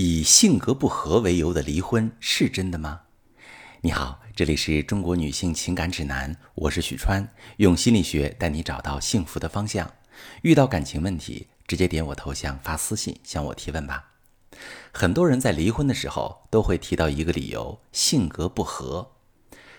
[0.00, 3.00] 以性格不合为由的离婚是真的吗？
[3.80, 9.90] 你好，这里是中国女性情感指南，我是许川，用心理学带你找到幸福的方向。
[10.42, 14.12] 遇到感情问题，直接点我头像发私信向我提问吧。
[14.92, 19.14] 很多人在离婚的时候都会提到一个理由：性格不合。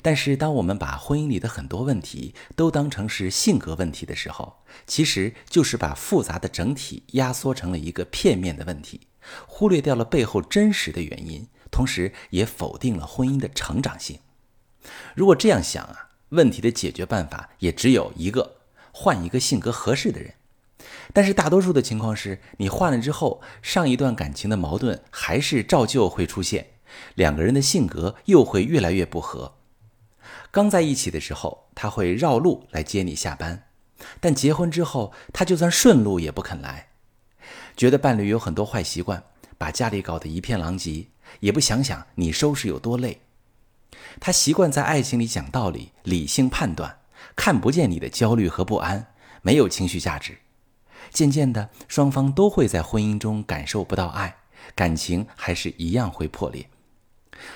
[0.00, 9.02] 但是，当我们把婚姻里的很多问题都当成是性格问题的时候，其实就是把复杂的整体压缩成了一个片面的问题，
[9.46, 14.20] 忽略掉了背后真实的原因，同时也否定了婚姻的成长性。
[15.14, 18.56] 如果这样想啊，问题的解决办法也只有一个：
[18.92, 20.34] 换一个性格合适的人。
[21.12, 26.74] 但是，大多数的情况是你换了之后，上一段感情的矛盾还是照旧会出现，
[27.14, 29.54] 两个人的性格又会越来越不合。
[30.50, 33.68] 刚在一起的时候，他会绕路来接你下班，
[34.20, 36.90] 但结婚之后，他就算顺路也不肯来，
[37.76, 39.22] 觉得伴侣有很多坏习惯，
[39.58, 41.08] 把家里搞得一片狼藉，
[41.40, 43.20] 也不想想你收拾有多累。
[44.18, 46.98] 他习惯在爱情里讲道理、理性判断，
[47.34, 49.08] 看不见你的焦虑和不安，
[49.42, 50.38] 没有情绪价值。
[51.10, 54.36] 渐渐的，双方都会在婚姻中感受不到爱，
[54.74, 56.68] 感情还是一样会破裂。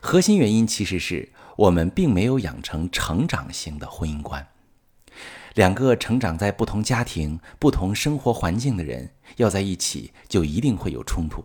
[0.00, 1.30] 核心原因其实是。
[1.56, 4.46] 我们并没有养成成长型的婚姻观。
[5.56, 11.42] 两个成长在不同家庭、不同生活环境的人要在一起，就一定会有冲突。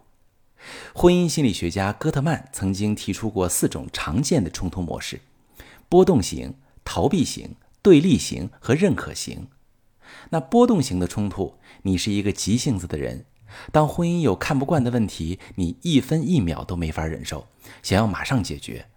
[0.94, 5.22] 婚姻心理学家戈特曼曾经提出过四种常见的冲突模式：
[5.88, 9.48] 波动型、逃避型、对立型和认可型。
[10.32, 13.24] 那波动型的冲突，你是一个急性子的人，
[13.72, 17.48] 当婚姻有看不惯的问题，你一分一秒都没法忍受，
[17.82, 18.88] 想要马上解决。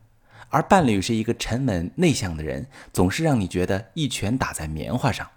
[0.55, 5.29] 而伴侣是一个沉稳内向的人，总是让你觉得一拳打在棉花上。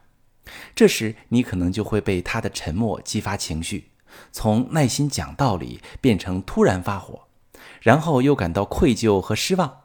[0.76, 3.90] 这时，你可能就会被他的沉默激发情绪，
[4.32, 7.24] 从耐心讲道理变成突然发火，
[7.82, 9.80] 然后又感到愧疚和失望。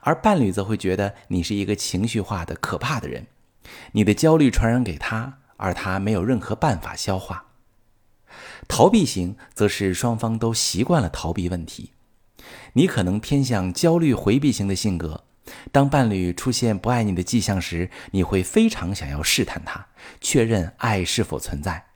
[0.00, 3.26] 而伴侣则会觉得你是一个情绪化的可怕的人，
[3.92, 7.44] 你的焦虑传染给他，而他没有任何办法消化。
[8.66, 11.90] 逃避型则是双方都习惯了逃避问题。
[12.74, 15.24] 你可能偏向焦虑回避型的性格，
[15.70, 19.88] 当伴侣出现不爱你的迹象时，你会非常想要试探他，
[20.20, 21.86] 确认爱是否存在，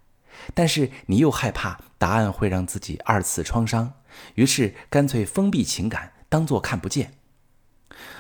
[0.53, 3.95] 但是你又害怕答案会让自己二次创伤，
[4.35, 7.15] 于是干脆封闭情感，当作看不见。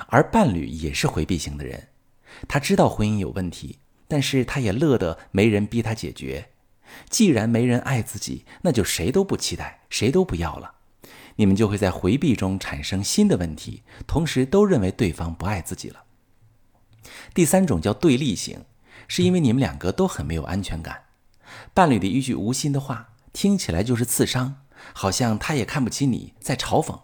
[0.09, 1.89] 而伴侣也是回避型的人，
[2.49, 6.51] 他知道婚姻有问题，但是他也乐得没人逼他解决。
[7.11, 10.76] 既然没人爱自己，那就谁都不期待，谁都不要了。
[11.37, 16.05] 你们就会在回避中产生新的问题，同时都认为对方不爱自己了。
[17.33, 18.65] 第三种叫对立型，
[19.07, 21.05] 是因为你们两个都很没有安全感，
[21.73, 27.01] 伴侣的一句无心的话听起来就是刺伤，好像他也看不起你，在嘲讽，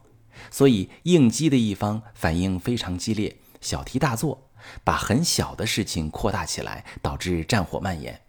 [0.50, 4.50] 所以应激的一方反应非常激烈，小题大做，
[4.82, 8.22] 把很小的事情扩大起来，导致战火蔓延。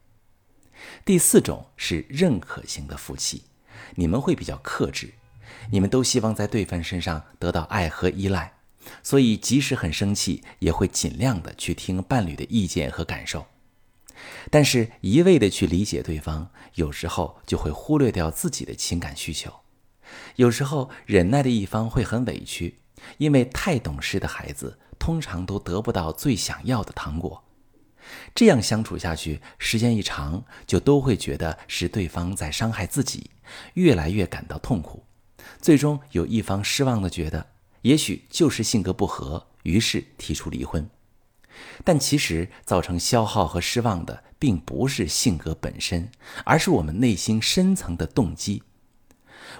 [1.06, 3.44] 第四种是认可型的夫妻，
[3.96, 5.14] 你们会比较克制。
[5.72, 8.54] 你们都希望在对方身上得到爱和依赖，
[9.02, 13.46] 所以即使很生气，也会尽量的去听伴侣的意见和感受。
[14.50, 19.52] 但是，一味的去理解对方，有时候就会忽略掉自己的情感需求。
[20.36, 22.80] 有时候，忍耐的一方会很委屈，
[23.18, 27.44] 因为太懂事的孩子通常都得不到最想要的糖果。
[28.36, 33.32] 这样相处下去，时间一长，就都会觉得是对方在伤害自己，
[33.76, 35.04] 越来越感到痛苦。
[35.62, 37.48] 最终有一方失望的觉得，
[37.82, 40.90] 也许就是性格不合，于是提出离婚。
[41.84, 46.10] 但其实造成消耗和失望的，并不是性格本身，
[46.46, 48.64] 而是我们内心深层的动机。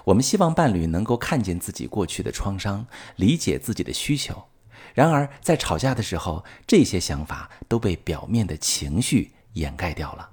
[0.06, 2.86] 我们希望伴侣能够看见自己过去的创伤，
[3.16, 4.44] 理解自己的需求。
[4.92, 10.30] 然而在吵架的时候，这些想法都被表面的情绪掩盖掉了。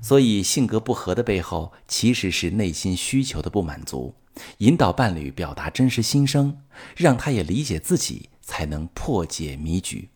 [0.00, 4.14] 所以性格不合的背后，其实是内心需求的不满足。
[4.58, 6.62] 引导伴侣表达真实心声，
[6.96, 10.10] 让他也理解自己，才能破解迷局。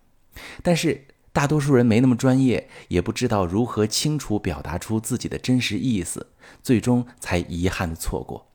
[0.63, 6.29] 但是大多数人没那么专业，也不知道如何清楚表达出自己的真实意思，
[6.63, 8.49] 最终才遗憾的错过。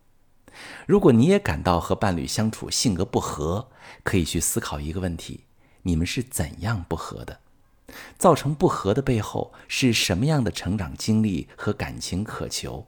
[0.85, 3.69] 如果你也感到和伴侣相处性格不合，
[4.03, 5.45] 可以去思考一个问题：
[5.83, 7.39] 你们是怎样不合的？
[8.17, 12.87] 造成不合的背后是什么样的成长经历和感情渴求？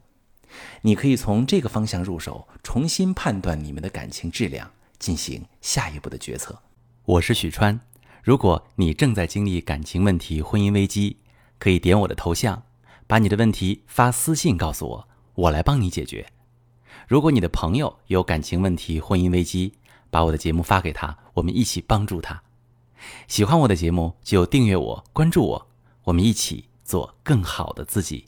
[0.81, 6.61] 你可以从这个方向入手，重新判断你们的感情质量，进行下一步的决策。
[7.05, 7.79] 我是许川，
[8.23, 11.17] 如果你正在经历感情问题、婚姻危机，
[11.59, 12.63] 可以点我的头像，
[13.07, 16.27] 把你的问题发私信告诉我，我来帮你解决。
[17.07, 19.73] 如果你的朋友有感情问题、婚姻危机，
[20.09, 22.43] 把我的节目发给他，我们一起帮助他。
[23.27, 25.67] 喜欢我的节目就订阅我、关注我，
[26.05, 28.25] 我们一起做更好的自己。